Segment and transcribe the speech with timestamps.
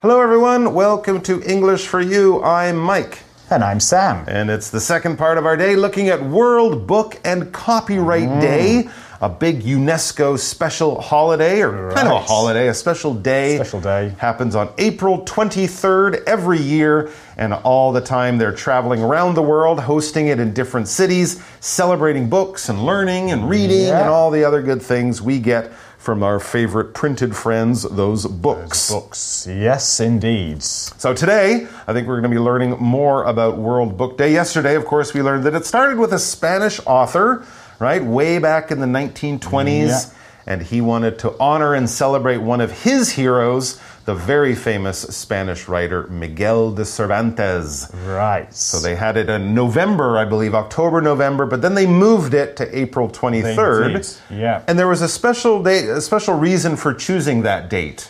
[0.00, 0.74] Hello, everyone.
[0.74, 2.40] Welcome to English for You.
[2.44, 3.18] I'm Mike.
[3.50, 4.24] And I'm Sam.
[4.28, 8.40] And it's the second part of our day looking at World Book and Copyright Mm.
[8.40, 8.88] Day,
[9.20, 13.56] a big UNESCO special holiday, or kind of a holiday, a special day.
[13.56, 14.12] Special day.
[14.18, 19.80] Happens on April 23rd every year, and all the time they're traveling around the world,
[19.80, 24.02] hosting it in different cities, celebrating books and learning and reading Yeah.
[24.02, 28.90] and all the other good things we get from our favorite printed friends, those books.
[28.90, 29.46] Books.
[29.50, 30.62] Yes, indeed.
[30.62, 34.32] So today, I think we're going to be learning more about World Book Day.
[34.32, 37.44] Yesterday, of course, we learned that it started with a Spanish author,
[37.80, 39.88] right, way back in the 1920s.
[39.88, 40.17] Yeah.
[40.48, 45.68] And he wanted to honor and celebrate one of his heroes, the very famous Spanish
[45.68, 47.92] writer Miguel de Cervantes.
[48.06, 48.52] Right.
[48.54, 52.56] So they had it in November, I believe, October, November, but then they moved it
[52.56, 54.18] to April 23rd.
[54.30, 54.62] yeah.
[54.66, 58.08] And there was a special date, a special reason for choosing that date.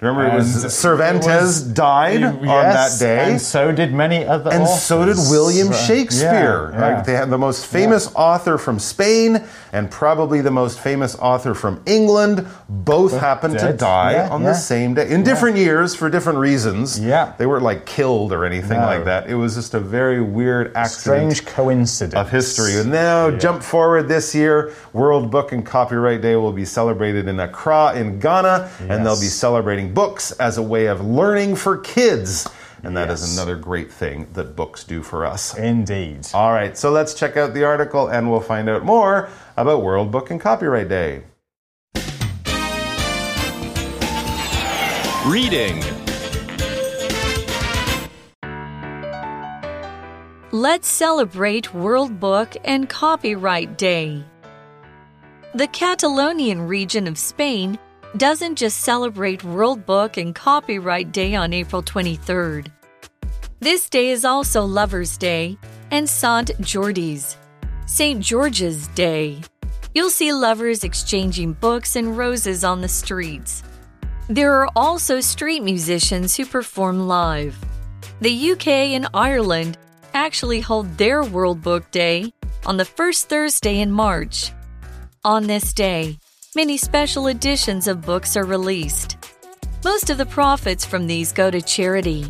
[0.00, 3.18] Remember, it was Cervantes it was- died on that Yes, day.
[3.30, 5.16] And so did many other And so did.
[5.28, 6.70] William Shakespeare.
[6.72, 7.04] Yeah, right?
[7.04, 11.80] They had the most famous author from Spain and probably the most famous author from
[11.84, 12.46] England.
[12.68, 14.50] Both happened to die Yeah, on yeah.
[14.50, 17.00] the same day in different years for different reasons.
[17.00, 17.32] Yeah.
[17.36, 18.86] They weren't like killed or anything No.
[18.86, 19.28] like that.
[19.28, 22.14] It was just a very weird accident Strange coincidence.
[22.14, 22.78] of history.
[22.78, 27.40] And now, jump forward this year, World Book and Copyright Day will be celebrated in
[27.40, 29.34] Accra in Ghana, and they'll be Yes.
[29.88, 32.46] Celebrating books as a way of learning for kids.
[32.82, 33.34] And that is Yes.
[33.36, 35.54] another great thing that books do for us.
[35.56, 36.28] Indeed.
[36.32, 40.12] All right, so let's check out the article and we'll find out more about World
[40.12, 41.22] Book and Copyright Day.
[45.26, 45.82] Reading.
[50.52, 54.24] Let's celebrate World Book and Copyright Day.
[55.54, 57.78] The Catalonian region of Spain
[58.16, 62.68] doesn't just celebrate World Book and Copyright Day on April 23rd.
[63.60, 65.58] This day is also Lover's Day
[65.90, 66.58] and St.
[66.60, 67.36] George's
[68.88, 69.40] Day.
[69.94, 73.62] You'll see lovers exchanging books and roses on the streets.
[74.28, 77.56] There are also street musicians who perform live.
[78.20, 79.78] The UK and Ireland
[80.14, 82.32] actually hold their World Book Day
[82.64, 84.52] on the first Thursday in March.
[85.24, 86.18] On this day,
[86.58, 89.16] many special editions of books are released.
[89.84, 92.26] Most of the profits from these go to charity.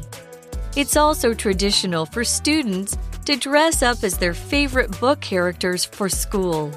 [0.76, 6.70] It's also traditional for students to dress up as their favorite book characters for school.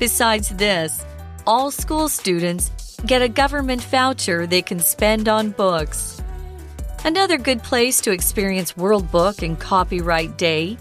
[0.00, 1.04] Besides this,
[1.46, 2.72] all school students
[3.06, 6.20] get a government voucher they can spend on books.
[7.04, 10.76] Another good place to experience World Book and Copyright Day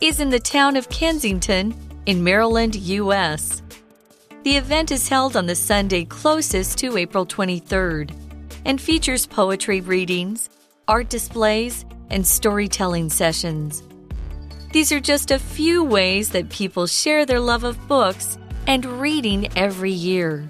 [0.00, 1.72] is in the town of Kensington
[2.06, 3.62] in Maryland, U.S.
[4.46, 8.14] The event is held on the Sunday closest to April 23rd
[8.64, 10.48] and features poetry readings,
[10.86, 13.82] art displays, and storytelling sessions.
[14.72, 19.48] These are just a few ways that people share their love of books and reading
[19.56, 20.48] every year.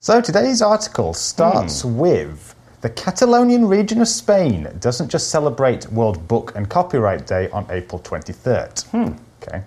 [0.00, 1.98] So today's article starts hmm.
[1.98, 7.66] with the Catalonian region of Spain doesn't just celebrate World Book and Copyright Day on
[7.68, 8.86] April 23rd.
[8.86, 9.12] Hmm.
[9.42, 9.62] Okay.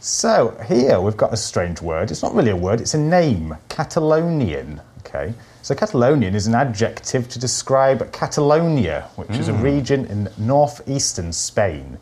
[0.00, 2.10] So here we've got a strange word.
[2.10, 3.56] It's not really a word, it's a name.
[3.70, 4.82] Catalonian.
[4.98, 5.32] Okay.
[5.62, 9.62] So Catalonian is an adjective to describe Catalonia, which is a hmm.
[9.62, 11.98] region in northeastern Spain.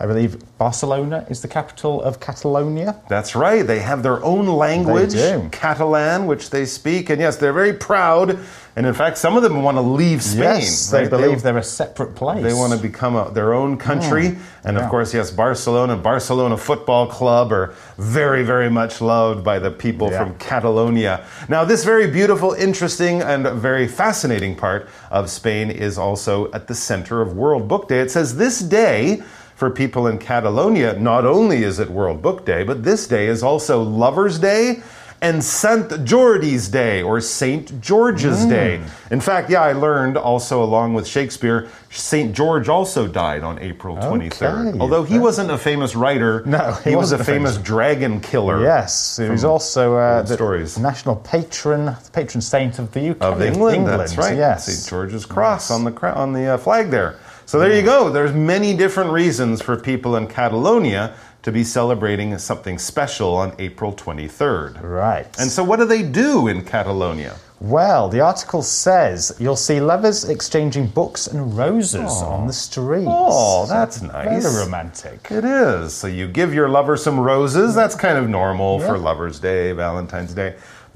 [0.00, 3.00] I believe Barcelona is the capital of Catalonia.
[3.08, 3.66] That's right.
[3.66, 5.14] They have their own language.
[5.50, 7.10] Catalan, which they speak.
[7.10, 8.38] And yes, they're very proud.
[8.78, 10.60] And in fact, some of them want to leave Spain.
[10.60, 12.44] Yes, they believe they, are a separate place.
[12.44, 14.28] They want to become a, their own country.
[14.28, 14.38] Mm.
[14.64, 19.72] And of course, yes, Barcelona, Barcelona Football Club are very, very much loved by the
[19.72, 20.22] people Yeah.
[20.22, 21.26] from Catalonia.
[21.48, 26.74] Now, this very beautiful, interesting, and very fascinating part of Spain is also at the
[26.76, 27.98] center of World Book Day.
[27.98, 29.24] It says this day,
[29.56, 33.42] for people in Catalonia, not only is it World Book Day, but this day is
[33.42, 34.84] also Lover's Day
[35.20, 36.04] and St.
[36.04, 37.80] Jordi's Day or St.
[37.80, 38.48] George's Mm.
[38.50, 38.80] Day.
[39.10, 42.32] In fact, yeah, I learned also along with Shakespeare, St.
[42.34, 44.68] George also died on April 23rd.
[44.68, 44.78] Okay.
[44.78, 48.62] Although he wasn't a famous writer, No, he, he was a famous famous- dragon killer.
[48.62, 50.78] Yes, he was also uh, the stories.
[50.78, 54.36] national patron, the patron saint of the UK Of England, that's right.
[54.36, 54.88] Yes, St.
[54.88, 57.16] George's Cross on the on the uh, flag there.
[57.46, 58.10] So there you go.
[58.10, 63.92] There's many different reasons for people in Catalonia to be celebrating something special on April
[63.92, 64.82] 23rd.
[64.82, 65.26] Right.
[65.38, 67.36] And so, what do they do in Catalonia?
[67.60, 72.26] Well, the article says you'll see lovers exchanging books and roses oh.
[72.26, 73.06] on the street.
[73.08, 74.44] Oh, that's nice.
[74.44, 75.26] Very romantic.
[75.30, 75.92] It is.
[75.92, 77.74] So you give your lover some roses.
[77.74, 80.54] That's kind of normal for Lover's Day, Valentine's Day.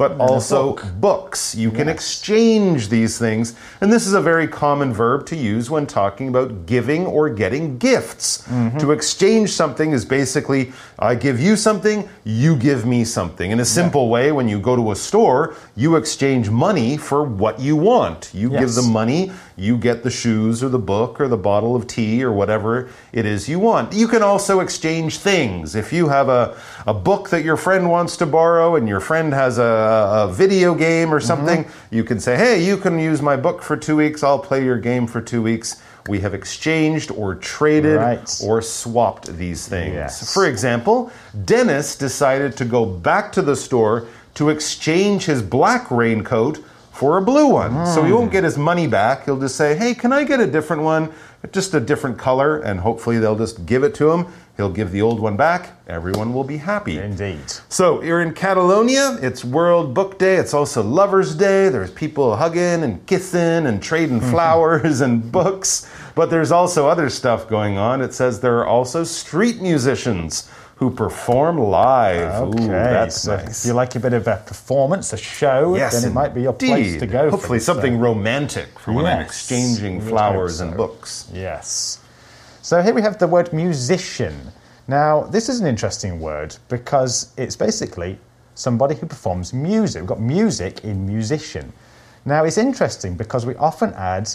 [0.08, 0.84] But also book.
[1.00, 1.54] books.
[1.54, 3.54] You can exchange these things.
[3.80, 7.78] And this is a very common verb to use when talking about giving or getting
[7.78, 8.42] gifts.
[8.48, 8.78] Mm-hmm.
[8.78, 13.50] To exchange something is basically I give you something, you give me something.
[13.50, 17.60] In a simple way, when you go to a store, you exchange money for what
[17.60, 18.30] you want.
[18.34, 18.76] You give Yes.
[18.76, 22.32] them money, you get the shoes or the book or the bottle of tea or
[22.32, 23.92] whatever it is you want.
[23.92, 25.74] You can also exchange things.
[25.74, 26.54] If you have a,
[26.86, 30.74] a book that your friend wants to borrow and your friend has a, a video
[30.74, 31.26] game or mm-hmm.
[31.26, 34.64] something, you can say, hey, you can use my book for two weeks, I'll play
[34.64, 35.82] your game for two weeks.
[36.08, 38.40] We have exchanged or traded Right.
[38.44, 39.94] or swapped these things.
[39.94, 40.34] Yes.
[40.34, 41.12] For example,
[41.44, 46.58] Dennis decided to go back to the store to exchange his black raincoat
[46.90, 47.86] for a blue one.
[47.86, 48.16] So he mm.
[48.16, 49.24] won't get his money back.
[49.24, 51.12] He'll just say, hey, can I get a different one?
[51.50, 54.26] Just a different color, and hopefully they'll just give it to him.
[54.56, 55.70] He'll give the old one back.
[55.88, 56.98] Everyone will be happy.
[56.98, 57.40] Indeed.
[57.68, 59.18] So you're in Catalonia.
[59.20, 60.36] It's World Book Day.
[60.36, 61.68] It's also Lovers Day.
[61.68, 64.30] There's people hugging and kissing and trading mm-hmm.
[64.30, 65.90] flowers and books.
[66.14, 68.02] But there's also other stuff going on.
[68.02, 70.50] It says there are also street musicians
[70.82, 72.42] who perform live.
[72.42, 73.64] Okay, Ooh, that's so nice.
[73.64, 76.42] if you like a bit of a performance, a show, Yes, then it might be
[76.42, 77.30] your place to go.
[77.30, 81.30] Hopefully, something uh, romantic for when I'm exchanging flowers hope and books.
[81.32, 82.00] Yes.
[82.62, 84.34] So here we have the word musician.
[84.88, 88.18] Now, this is an interesting word because it's basically
[88.56, 90.02] somebody who performs music.
[90.02, 91.72] We've got music in musician.
[92.24, 94.28] Now, it's interesting because we often add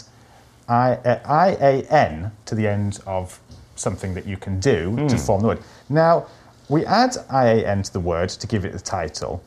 [0.66, 3.38] I, uh, IAN to the end of
[3.78, 5.22] something that you can do to Hmm.
[5.26, 5.62] form the word.
[5.88, 6.26] Now,
[6.68, 9.42] we add IAN to the word to give it the title,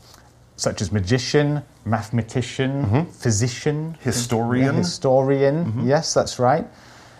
[0.55, 4.03] such as magician, mathematician, physician, Mm-hmm.
[4.09, 4.73] Historian.
[4.75, 5.65] yeah, historian.
[5.65, 5.87] Mm-hmm.
[5.87, 6.65] Yes, that's right.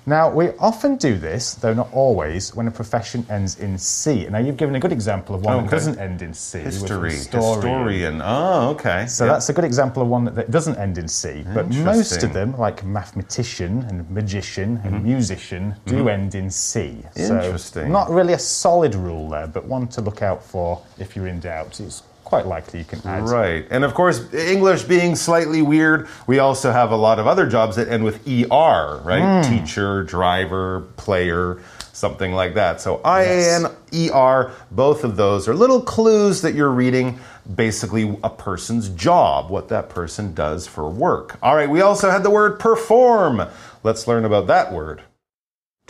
[0.05, 4.25] Now, we often do this, though not always, when a profession ends in C.
[4.29, 5.65] Now, you've given a good example of one Okay.
[5.65, 6.59] that doesn't end in C.
[6.59, 7.53] History, historian.
[7.53, 8.21] historian.
[8.23, 9.05] Oh, okay.
[9.05, 9.33] So Yeah.
[9.33, 11.45] that's a good example of one that, doesn't end in C.
[11.53, 17.05] But most of them, like mathematician and magician and musician, do end in C.
[17.15, 17.19] Mm-hmm.
[17.35, 17.83] Interesting.
[17.83, 21.27] So not really a solid rule there, but one to look out for if you're
[21.27, 21.79] in doubt.
[21.79, 22.01] It's
[22.31, 23.27] quite likely you can add.
[23.27, 23.67] Right.
[23.69, 27.75] And of course, English being slightly weird, we also have a lot of other jobs
[27.75, 29.43] that end with ER, right?
[29.43, 31.59] Teacher, driver, player,
[31.91, 32.79] something like that.
[32.79, 37.19] So IAN, ER, both of those are little clues that you're reading
[37.53, 41.37] basically a person's job, what that person does for work.
[41.43, 43.41] All right, we also had the word perform.
[43.83, 45.01] Let's learn about that word.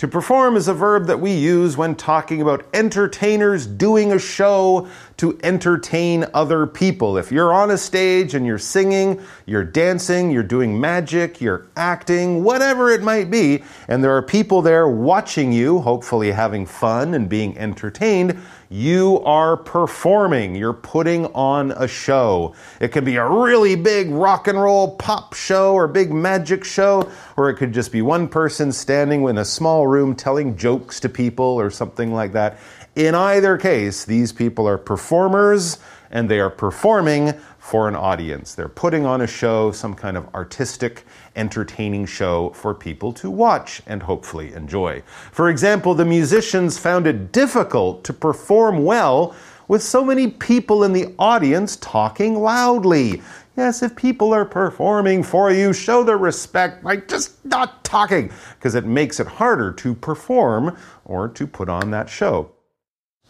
[0.02, 4.88] To perform is a verb that we use when talking about entertainers doing a show
[5.18, 7.18] to entertain other people.
[7.18, 12.44] If you're on a stage and you're singing, you're dancing, you're doing magic, you're acting,
[12.44, 17.30] whatever it might be, and there are people there watching you, hopefully having fun and
[17.30, 20.56] being entertained, you are performing.
[20.56, 22.56] You're putting on a show.
[22.80, 27.12] It could be a really big rock and roll pop show or big magic show,
[27.36, 31.10] or it could just be one person standing in a small room telling jokes to
[31.10, 32.60] people or something like that.
[32.96, 35.78] In either case, these people are performers
[36.10, 38.56] and they are performing for an audience.
[38.56, 41.06] They're putting on a show, some kind of artistic,
[41.36, 45.04] entertaining show for people to watch and hopefully enjoy.
[45.32, 49.36] For example, the musicians found it difficult to perform well
[49.68, 53.22] with so many people in the audience talking loudly.
[53.56, 58.74] Yes, if people are performing for you, show their respect by just not talking, because
[58.74, 62.52] it makes it harder to perform or to put on that show.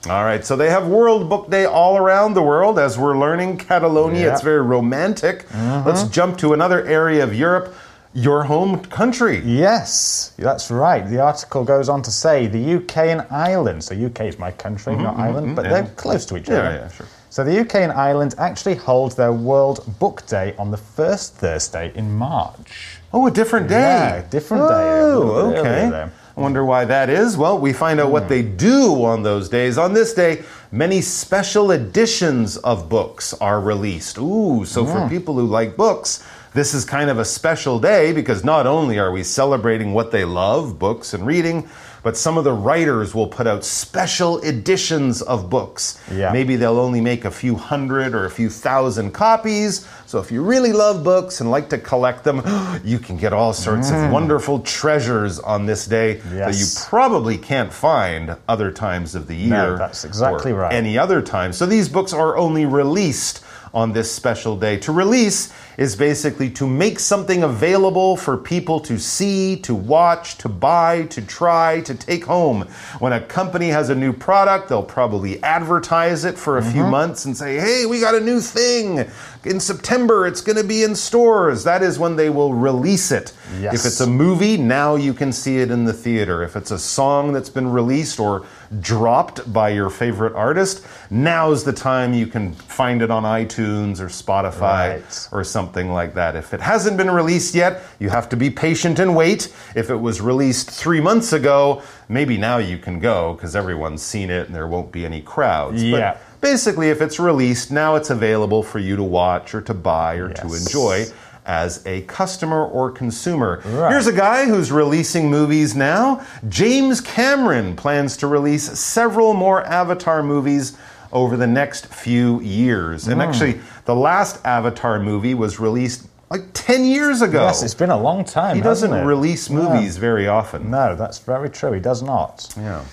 [0.10, 2.80] All right, so they have World Book Day all around the world.
[2.80, 4.32] As we're learning Catalonia, Yeah.
[4.34, 5.46] it's very romantic.
[5.86, 7.76] Let's jump to another area of Europe,
[8.14, 9.42] your home country.
[9.46, 11.08] Yes, that's right.
[11.08, 13.84] The article goes on to say the UK and Ireland.
[13.84, 16.76] So UK is my country, not Ireland, but they're close to each Mm-hmm, Yeah, other.
[16.78, 17.06] yeah, sure.
[17.30, 21.92] So the UK and Ireland actually hold their World Book Day on the first Thursday
[21.96, 22.98] in March.
[23.14, 23.80] Oh, a different day.
[23.82, 26.10] Yeah, different day, Oh, little bit okay.
[26.42, 26.64] Earlier there.
[26.64, 27.38] I wonder why that is.
[27.38, 29.78] Well, we find out what they do on those days.
[29.78, 34.18] On this day, many special editions of books are released.
[34.18, 35.10] Ooh, so for hmm.
[35.10, 39.12] people who like books, this is kind of a special day because not only are
[39.12, 41.70] we celebrating what they love, books and reading,
[42.04, 46.02] but some of the writers will put out special editions of books.
[46.12, 46.34] Yeah.
[46.34, 49.88] Maybe they'll only make a few hundred or a few thousand copies.
[50.12, 52.42] So if you really love books and like to collect them,
[52.84, 54.12] you can get all sorts of mm.
[54.12, 59.78] wonderful treasures on this day that you probably can't find other times of the year.
[59.78, 60.74] that's exactly right.
[60.74, 61.54] Any other time.
[61.54, 63.42] So these books are only released
[63.74, 64.78] on this special day.
[64.78, 70.50] To release is basically to make something available for people to see, to watch, to
[70.50, 72.64] buy, to try, to take home.
[73.00, 76.92] When a company has a new product, they'll probably advertise it for a few mm-hmm.
[76.92, 79.10] months and say, hey, we got a new thing.
[79.44, 81.64] In September, it's going to be in stores.
[81.64, 83.34] That is when they will release it.
[83.60, 83.74] Yes.
[83.74, 86.44] If it's a movie, now you can see it in the theater.
[86.44, 88.46] If it's a song that's been released or
[88.80, 94.06] dropped by your favorite artist, now's the time you can find it on iTunes or
[94.08, 94.62] Spotify
[95.02, 95.28] Right.
[95.32, 96.36] or something like that.
[96.36, 99.54] If it hasn't been released yet, you have to be patient and wait.
[99.76, 104.30] If it was released three months ago, maybe now you can go because everyone's seen
[104.30, 105.84] it and there won't be any crowds.
[105.84, 106.14] Yeah.
[106.14, 110.16] But basically, if it's released, now it's available for you to watch or to buy
[110.16, 111.06] or to enjoy
[111.46, 113.62] as a customer or consumer.
[113.66, 113.92] Right.
[113.92, 116.26] Here's a guy who's releasing movies now.
[116.50, 120.78] James Cameron plans to release several more Avatar movies
[121.12, 123.06] over the next few years.
[123.06, 123.14] Hmm.
[123.14, 127.44] And actually, the last Avatar movie was released like 10 years ago.
[127.44, 128.56] Yes, it's been a long time.
[128.56, 129.04] he doesn't it?
[129.04, 130.72] release movies very often.
[130.72, 131.74] No, that's very true.
[131.74, 132.48] He does not.
[132.56, 132.86] Yeah.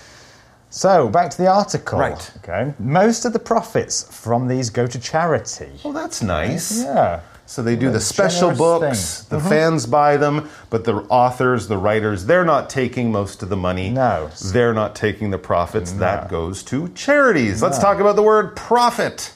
[0.71, 1.97] So, back to the article.
[1.97, 2.31] Right.
[2.37, 2.73] Okay.
[2.77, 5.71] Most of the profits from these go to charity.
[5.83, 6.83] Well, that's nice.
[6.83, 7.21] Yeah.
[7.49, 9.39] So they do a the special books, thing.
[9.39, 9.49] the mm-hmm.
[9.49, 13.89] fans buy them, but the authors, the writers, they're not taking most of the money.
[13.89, 14.29] No.
[14.53, 15.93] They're not taking the profits.
[15.93, 17.63] That goes to charities.
[17.63, 19.35] Let's talk about the word profit.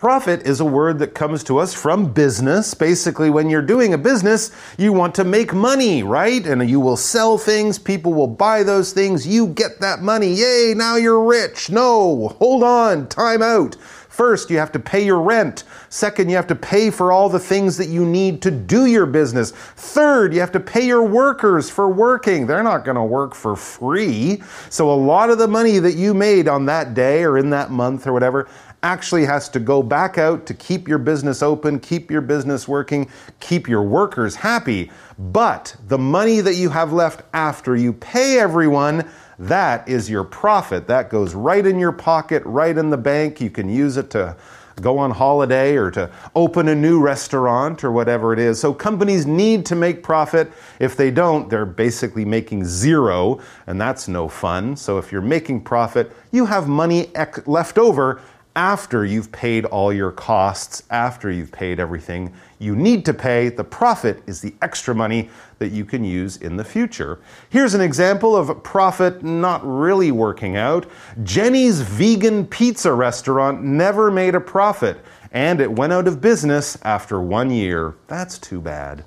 [0.00, 2.74] Profit is a word that comes to us from business.
[2.74, 6.44] Basically, when you're doing a business, you want to make money, right?
[6.44, 10.32] And you will sell things, people will buy those things, you get that money.
[10.32, 11.70] Yay, now you're rich.
[11.70, 13.76] No, hold on, time out.
[14.10, 15.62] First, you have to pay your rent.
[15.88, 19.06] Second, you have to pay for all the things that you need to do your
[19.06, 19.52] business.
[19.52, 22.48] Third, you have to pay your workers for working.
[22.48, 24.42] They're not going to work for free.
[24.68, 27.70] So, a lot of the money that you made on that day or in that
[27.70, 28.48] month or whatever
[28.82, 33.10] actually has to go back out to keep your business open, keep your business working,
[33.40, 34.90] keep your workers happy.
[35.18, 39.08] But the money that you have left after you pay everyone,
[39.38, 40.86] that is your profit.
[40.86, 43.40] That goes right in your pocket, right in the bank.
[43.40, 44.36] You can use it to
[44.80, 48.58] go on holiday or to open a new restaurant or whatever it is.
[48.58, 50.50] So companies need to make profit.
[50.78, 54.76] If they don't, they're basically making zero, and that's no fun.
[54.76, 57.10] So if you're making profit, you have money
[57.46, 58.20] left over
[58.56, 63.48] after you've paid all your costs, after you've paid everything you need to pay.
[63.48, 67.18] The profit is the extra money that you can use in the future.
[67.48, 70.86] Here's an example of profit not really working out.
[71.22, 74.98] Jenny's vegan pizza restaurant never made a profit,
[75.32, 77.94] and it went out of business after one year.
[78.08, 79.04] That's too bad.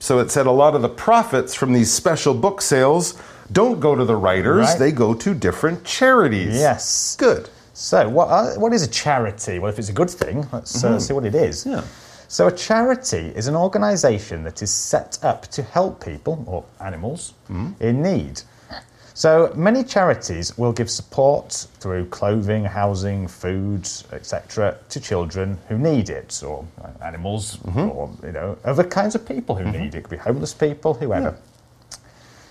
[0.00, 3.94] So it said a lot of the profits from these special book sales don't go
[3.94, 4.78] to the writers, Right.
[4.78, 6.54] they go to different charities.
[6.54, 7.16] Yes.
[7.18, 7.48] Good.
[7.78, 9.60] So, what, uh, what is a charity?
[9.60, 11.64] Well, if it's a good thing, let's uh, see what it is.
[11.64, 11.84] Yeah.
[12.26, 17.34] So, a charity is an organisation that is set up to help people or animals
[17.78, 18.42] in need.
[19.14, 26.10] So, many charities will give support through clothing, housing, food, etc., to children who need
[26.10, 29.98] it, or uh, animals, or you know, other kinds of people who need it.
[29.98, 31.36] It could be homeless people, whoever.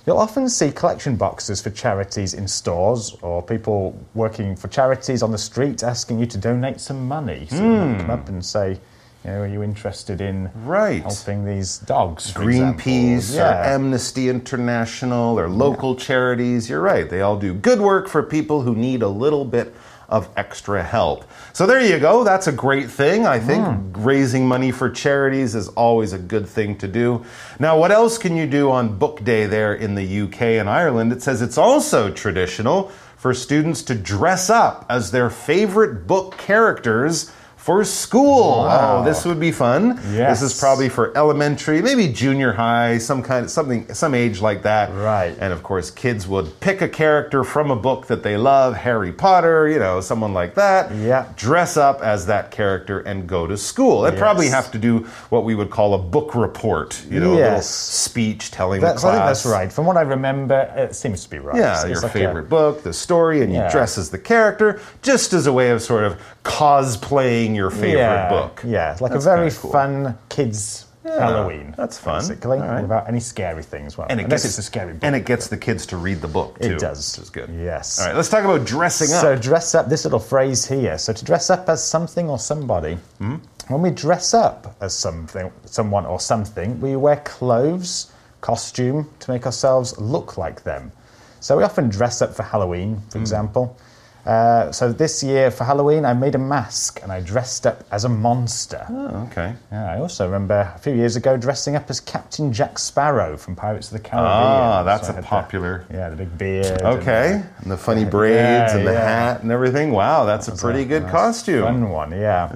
[0.08, 5.32] You'll often see collection boxes for charities in stores or people working for charities on
[5.34, 7.46] the street asking you to donate some money.
[7.50, 8.36] So might come up hmm.
[8.36, 8.80] and say,
[9.26, 11.04] you know, are you interested in Right.
[11.04, 12.32] helping these dogs?
[12.32, 16.70] Greenpeace or Amnesty International or local charities.
[16.70, 17.10] You're right.
[17.10, 19.76] They all do good work for people who need a little bit
[20.10, 21.26] of extra help.
[21.54, 22.24] So there you go.
[22.24, 23.26] That's a great thing.
[23.26, 24.02] I think hmm.
[24.02, 27.26] raising money for charities is always a good thing to do.
[27.60, 31.12] Now, what else can you do on book day there in the UK and Ireland?
[31.12, 37.32] It says it's also traditional for students to dress up as their favorite book characters
[37.68, 38.62] for school.
[38.62, 38.98] Oh, wow.
[39.02, 40.00] Oh, this would be fun.
[40.14, 40.40] Yes.
[40.40, 44.62] This is probably for elementary, maybe junior high, some kind of something, some age like
[44.64, 44.90] that.
[44.94, 45.36] Right.
[45.38, 49.12] And of course, kids would pick a character from a book that they love, Harry
[49.12, 50.96] Potter, you know, someone like that.
[50.96, 51.28] Yeah.
[51.36, 54.04] Dress up as that character and go to school.
[54.04, 57.36] They'd probably have to do what we would call a book report, you know, a
[57.36, 59.74] little speech telling That's, the I think that's right.
[59.74, 61.58] From what I remember, it seems to be right.
[61.58, 64.80] Yeah, It's your like a- favorite book, the story, and you dress as the character,
[65.02, 68.62] just as a way of sort of cosplaying your favorite yeah, book.
[68.66, 69.72] Yeah, it's like That's a very cool.
[69.72, 71.74] fun kids Halloween.
[71.78, 72.20] that's fun.
[72.22, 72.82] Basically, All right.
[72.82, 73.98] without any scary things.
[73.98, 75.04] Well, And it gets it's a scary book.
[75.04, 76.74] and it gets the kids to read the book too.
[76.74, 77.16] It does.
[77.18, 77.50] which is good.
[77.50, 77.98] Yes.
[78.00, 79.22] All right, let's talk about dressing up.
[79.22, 79.88] So dress up.
[79.88, 80.98] This little phrase here.
[80.98, 82.96] So to dress up as something or somebody.
[83.20, 83.36] Hmm?
[83.70, 88.12] When we dress up as something, someone or something, we wear clothes,
[88.42, 90.92] costume to make ourselves look like them.
[91.40, 93.10] So we often dress up for Halloween, Hmm.
[93.10, 93.78] for example.
[94.28, 98.04] Uh, so this year for Halloween, I made a mask and I dressed up as
[98.04, 98.86] a monster.
[98.90, 99.54] Oh, okay.
[99.72, 103.56] Yeah, I also remember a few years ago dressing up as Captain Jack Sparrow from
[103.56, 104.28] Pirates of the Caribbean.
[104.30, 105.86] Ah, that's So a had the- popular.
[105.94, 106.66] yeah, the big beard.
[106.66, 107.42] and Okay.
[107.60, 109.32] And the funny braids and the yeah.
[109.32, 109.92] hat and everything.
[109.94, 111.64] Wow, that's a pretty a good nice, costume.
[111.64, 112.52] Fun one, yeah.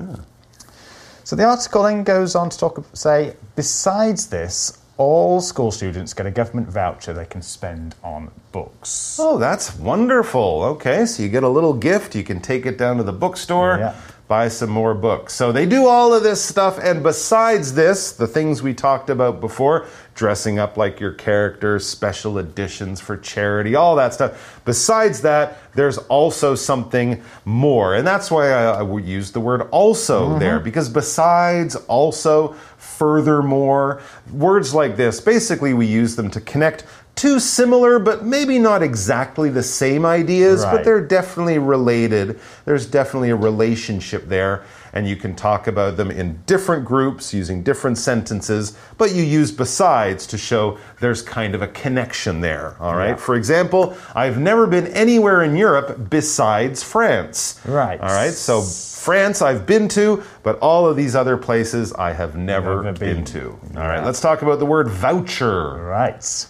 [1.23, 6.27] So the article then goes on to talk, say, besides this, all school students get
[6.27, 9.17] a government voucher they can spend on books.
[9.19, 10.61] Oh, that's wonderful.
[10.73, 12.15] Okay, so you get a little gift.
[12.15, 13.95] You can take it down to the bookstore, Yeah.
[14.27, 15.33] buy some more books.
[15.33, 16.77] So they do all of this stuff.
[16.77, 19.87] And besides this, the things we talked about before
[20.21, 24.61] dressing up like your character, special editions for charity, all that stuff.
[24.65, 27.95] Besides that, there's also something more.
[27.95, 30.39] And that's why I, I would use the word also mm-hmm.
[30.39, 36.85] there, because besides, also, furthermore, words like this, basically, we use them to connect
[37.15, 42.39] two similar but maybe not exactly the same ideas, but they're definitely related.
[42.65, 44.63] There's definitely a relationship there,
[44.93, 49.51] and you can talk about them in different groups using different sentences, but you use
[49.51, 52.75] besides to show there's kind of a connection there.
[52.79, 53.19] All right.
[53.19, 57.59] For example, I've never been anywhere in Europe besides France.
[57.65, 57.99] Right.
[57.99, 58.31] All right.
[58.33, 62.97] So France I've been to, but all of these other places I have never, Never
[62.99, 63.15] been.
[63.17, 63.25] been.
[63.25, 63.49] to.
[63.75, 63.97] All right.
[63.97, 64.05] Yeah.
[64.05, 65.75] Let's talk about the word voucher.
[65.83, 66.47] Right.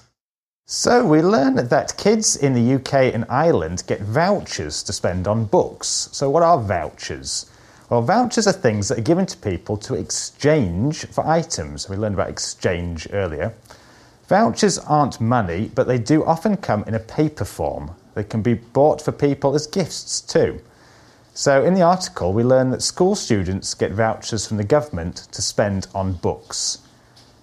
[0.65, 5.43] So we learn that kids in the UK and Ireland get vouchers to spend on
[5.45, 6.07] books.
[6.13, 7.50] So what are vouchers?
[7.91, 11.89] Well, vouchers are things that are given to people to exchange for items.
[11.89, 13.53] We learned about exchange earlier.
[14.29, 17.91] Vouchers aren't money, but they do often come in a paper form.
[18.15, 20.61] They can be bought for people as gifts too.
[21.33, 25.41] So, in the article, we learn that school students get vouchers from the government to
[25.41, 26.77] spend on books.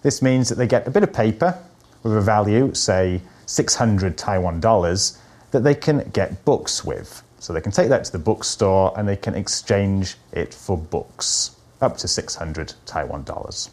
[0.01, 1.59] This means that they get a bit of paper
[2.03, 5.19] with a value, say 600 Taiwan dollars,
[5.51, 7.23] that they can get books with.
[7.41, 11.57] So they can take that to the bookstore and they can exchange it for books,
[11.81, 13.71] up to 600 Taiwan dollars.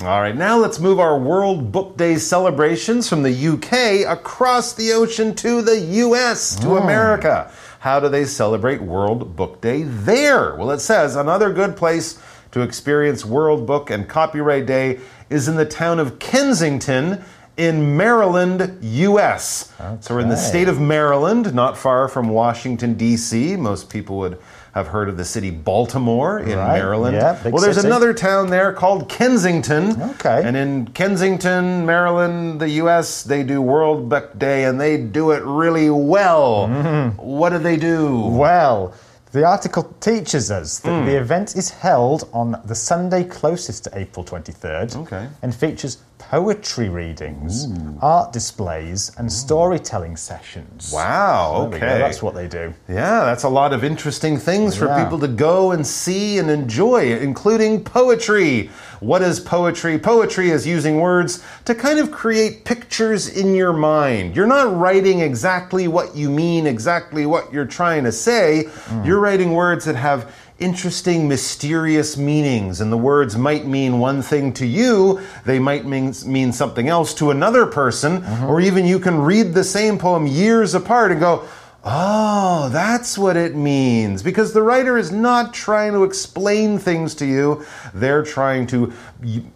[0.00, 4.92] All right, now let's move our World Book Day celebrations from the UK across the
[4.92, 6.82] ocean to the US, to hmm.
[6.82, 7.52] America.
[7.78, 10.56] How do they celebrate World Book Day there?
[10.56, 12.18] Well, it says another good place
[12.52, 15.00] to experience World Book and Copyright Day
[15.30, 17.22] is in the town of Kensington
[17.56, 19.72] in Maryland, US.
[20.00, 23.56] So we're in the state of Maryland, not far from Washington, D.C.
[23.56, 24.38] Most people would
[24.74, 27.14] have heard of the city Baltimore in Right, Maryland.
[27.14, 27.88] yeah, well, there's city.
[27.88, 30.00] another town there called Kensington.
[30.12, 30.40] Okay.
[30.42, 35.42] And in Kensington, Maryland, the U.S., they do World Book Day and they do it
[35.44, 36.68] really well.
[36.68, 37.20] Mm-hmm.
[37.20, 38.18] What do they do?
[38.18, 38.94] Well,
[39.32, 44.24] the article teaches us that the event is held on the Sunday closest to April
[44.24, 45.28] 23rd Okay.
[45.42, 45.98] and features
[46.30, 47.98] poetry readings, hmm.
[48.00, 49.30] art displays, and hmm.
[49.30, 50.90] storytelling sessions.
[50.92, 51.80] Wow, okay.
[51.80, 52.72] That's what they do.
[52.88, 55.02] Yeah, that's a lot of interesting things for Yeah.
[55.02, 58.70] people to go and see and enjoy, including poetry.
[59.00, 59.98] What is poetry?
[59.98, 64.36] Poetry is using words to kind of create pictures in your mind.
[64.36, 68.64] You're not writing exactly what you mean, exactly what you're trying to say.
[68.64, 69.04] Hmm.
[69.04, 70.32] You're writing words that have
[70.62, 76.14] interesting, mysterious meanings, and the words might mean one thing to you, they might mean,
[76.24, 78.44] mean something else to another person, mm-hmm.
[78.44, 81.46] or even you can read the same poem years apart and go,
[81.84, 84.22] Oh, that's what it means.
[84.22, 88.92] Because the writer is not trying to explain things to you, they're trying to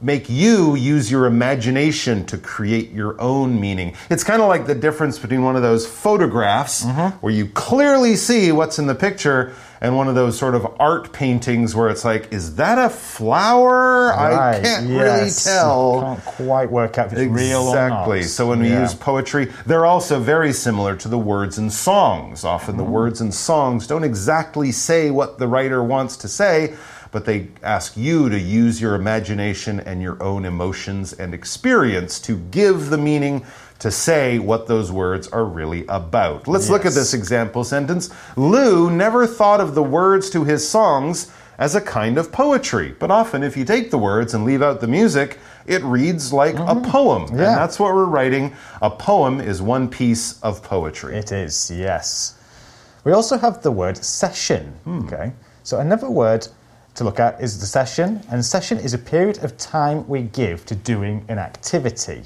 [0.03, 3.95] make you use your imagination to create your own meaning.
[4.11, 7.17] It's kind of like the difference between one of those photographs mm-hmm.
[7.19, 11.13] where you clearly see what's in the picture and one of those sort of art
[11.13, 14.13] paintings where it's like, is that a flower?
[14.13, 15.45] I can't really yes.
[15.45, 16.01] tell.
[16.03, 17.85] Can't quite work out if it's real or not.
[18.01, 18.23] Exactly.
[18.23, 18.83] So when we Yeah.
[18.83, 22.45] use poetry, they're also very similar to the words in songs.
[22.45, 22.93] Often the Mm-hmm.
[22.93, 26.75] words in songs don't exactly say what the writer wants to say,
[27.13, 32.37] but they ask you to use your imagination and your own emotions and experience to
[32.51, 33.45] give the meaning
[33.79, 36.49] to say what those words are really about.
[36.49, 38.11] Let's look at this example sentence.
[38.37, 43.11] Lou never thought of the words to his songs as a kind of poetry, but
[43.11, 46.75] often if you take the words and leave out the music, it reads like a
[46.77, 47.23] poem.
[47.23, 47.39] And Mm-hmm.
[47.39, 47.55] Yeah.
[47.57, 48.55] that's what we're writing.
[48.83, 51.17] A poem is one piece of poetry.
[51.17, 52.39] It is, yes.
[53.05, 54.75] We also have the word session.
[54.87, 55.33] Okay.
[55.63, 56.47] So another word
[56.95, 60.65] to look at is the session, and session is a period of time we give
[60.67, 62.25] to doing an activity.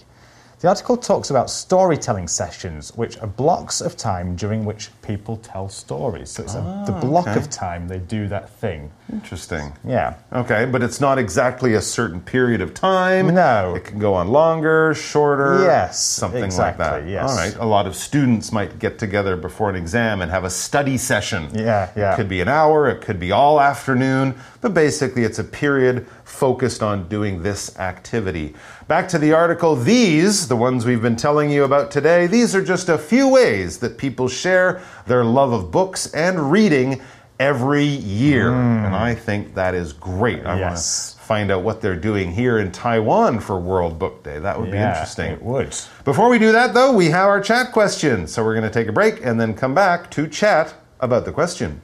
[0.61, 5.68] The article talks about storytelling sessions, which are blocks of time during which people tell
[5.68, 6.31] stories.
[6.31, 7.40] So it's a, the block Ah, okay.
[7.40, 8.90] of time they do that thing.
[9.12, 9.73] Interesting.
[9.85, 10.14] Yeah.
[10.33, 13.35] Okay, but it's not exactly a certain period of time.
[13.35, 13.75] No.
[13.75, 15.64] It can go on longer, shorter.
[15.64, 17.11] Yes, Something exactly, like that.
[17.11, 17.29] yes.
[17.31, 17.57] All right.
[17.57, 21.49] A lot of students might get together before an exam and have a study session.
[21.55, 22.12] Yeah, yeah.
[22.12, 26.07] It could be an hour, it could be all afternoon, but basically it's a period
[26.25, 28.55] focused on doing this activity.
[28.87, 32.62] Back to the article, these, the ones we've been telling you about today, these are
[32.64, 37.01] just a few ways that people share their love of books and reading
[37.39, 38.51] every year.
[38.51, 38.85] Hmm.
[38.85, 40.45] And I think that is great.
[40.47, 40.59] I.
[40.59, 40.63] Yes.
[40.63, 40.77] want
[41.17, 44.41] to find out what they're doing here in Taiwan for World Book Day.
[44.41, 45.31] That would be interesting.
[45.31, 45.73] It would.
[46.05, 48.27] Before we do that, though, we have our chat question.
[48.27, 51.31] So we're going to take a break and then come back to chat about the
[51.31, 51.81] question.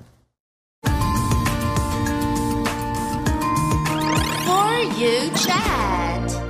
[0.83, 0.92] For
[4.98, 6.42] you chat.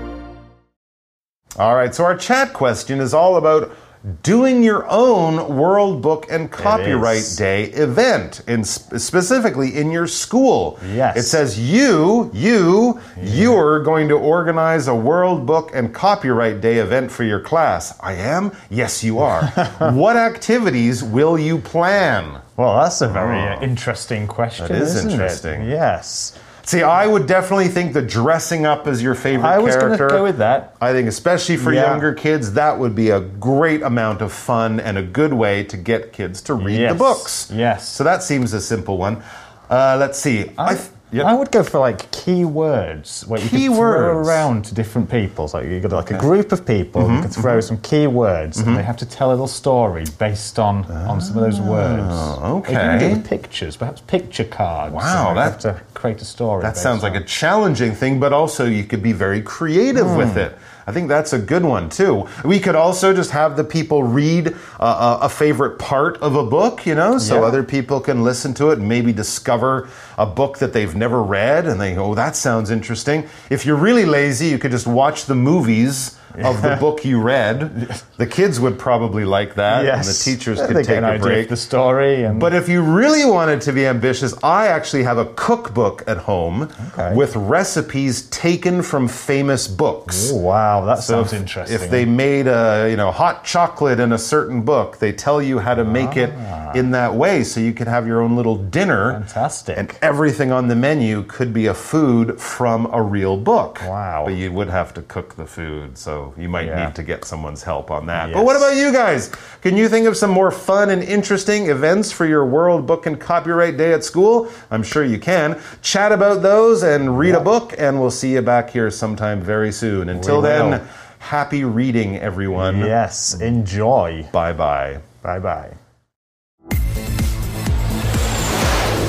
[1.59, 3.76] All right, so our chat question is all about
[4.22, 7.34] doing your own World Book and Copyright.
[7.36, 10.78] Day event, in specifically in your school.
[10.92, 11.16] Yes.
[11.16, 17.10] It says you, you, you're going to organize a World Book and Copyright Day event
[17.10, 17.98] for your class.
[18.00, 18.52] I am?
[18.70, 19.46] Yes, you are.
[19.92, 22.40] what activities will you plan?
[22.56, 24.66] Well, that's a very uh, interesting question.
[24.66, 24.68] Oh.
[24.68, 25.12] That is isn't it?
[25.14, 25.68] interesting.
[25.68, 26.38] Yes.
[26.66, 30.09] See, I would definitely think that dressing up as your favorite I was going character.
[30.09, 30.74] to go with that.
[30.81, 31.88] I think, especially for Yeah.
[31.90, 35.76] younger kids, that would be a great amount of fun and a good way to
[35.76, 37.48] get kids to read the books.
[37.55, 37.88] Yes.
[37.88, 39.22] So that seems a simple one.
[39.70, 40.50] Uh, let's see.
[40.59, 41.26] I, th- yep.
[41.26, 45.48] I would go for like keywords where you could throw around to different people.
[45.48, 48.76] So you got like a group of people, Mm-hmm, you can throw some keywords, and
[48.76, 52.12] they have to tell a little story based on on some of those words.
[52.42, 53.22] Or You can do Ah, okay.
[53.28, 54.94] pictures, perhaps picture cards.
[54.94, 56.62] Wow, and that- have to create a story.
[56.62, 60.16] that sounds like a challenging thing, but also you could be very creative Hmm.
[60.16, 60.56] with it.
[60.87, 62.27] I think that's a good one too.
[62.44, 66.44] We could also just have the people read uh, a a favorite part of a
[66.44, 67.46] book, you know, so Yeah.
[67.46, 71.66] other people can listen to it and maybe discover a book that they've never read
[71.66, 73.29] and they go, oh, that sounds interesting.
[73.51, 77.88] If you're really lazy, you could just watch the movies of the book you read.
[78.16, 81.49] The kids would probably like that, and the teachers could take an a break.
[81.49, 82.25] the story.
[82.25, 86.18] And But if you really wanted to be ambitious, I actually have a cookbook at
[86.18, 87.14] home Okay.
[87.14, 90.31] with recipes taken from famous books.
[90.33, 91.75] Oh, wow, that So sounds if, interesting.
[91.81, 95.59] if they made a you know hot chocolate in a certain book, they tell you
[95.59, 96.72] how to make it ah.
[96.72, 99.12] in that way, so you could have your own little dinner.
[99.12, 99.77] Fantastic.
[99.79, 103.81] And everything on the menu could be a food from a real book.
[103.83, 104.25] Wow.
[104.27, 106.86] But you would have to cook the food, so you might Yeah.
[106.86, 108.32] need to get someone's help on that.
[108.32, 109.30] But what about you guys?
[109.62, 113.18] Can you think of some more fun and interesting events for your World Book and
[113.20, 114.48] Copyright Day at school?
[114.70, 115.58] I'm sure you can.
[115.82, 119.72] Chat about those and read a book, and we'll see you back here sometime very
[119.72, 120.08] soon.
[120.08, 120.82] Until then,
[121.18, 122.78] happy reading, everyone.
[122.80, 124.26] yes, enjoy.
[124.32, 124.98] Bye bye.
[125.22, 125.72] Bye bye.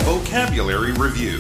[0.03, 1.39] Vocabulary Review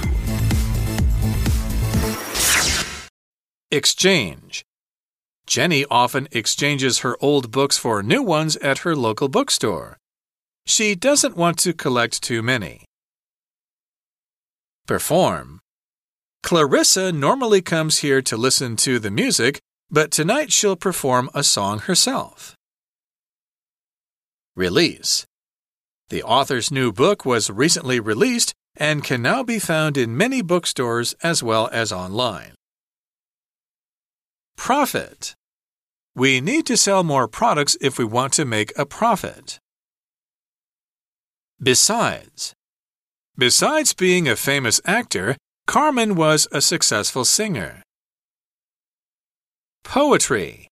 [3.71, 4.66] Exchange.
[5.47, 9.97] Jenny often exchanges her old books for new ones at her local bookstore.
[10.65, 12.83] She doesn't want to collect too many.
[14.85, 15.61] Perform.
[16.43, 21.79] Clarissa normally comes here to listen to the music, but tonight she'll perform a song
[21.79, 22.55] herself.
[24.55, 25.25] Release.
[26.09, 31.15] The author's new book was recently released and can now be found in many bookstores
[31.23, 32.56] as well as online.
[34.56, 35.34] Profit.
[36.14, 39.58] We need to sell more products if we want to make a profit.
[41.62, 42.54] Besides.
[43.36, 47.82] Besides being a famous actor, Carmen was a successful singer.
[49.84, 50.68] Poetry.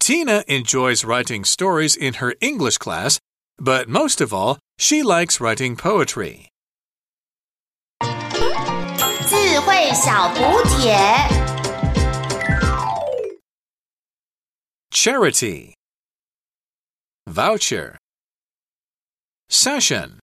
[0.00, 3.18] Tina enjoys writing stories in her English class,
[3.58, 6.50] but most of all, she likes writing poetry.
[9.26, 11.47] 智慧小补帖。
[14.91, 15.75] Charity.
[17.27, 17.97] Voucher.
[19.49, 20.19] Session.